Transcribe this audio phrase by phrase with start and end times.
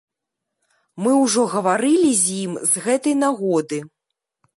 [1.07, 3.79] Мы ўжо гаварылі з ім з гэтай нагоды.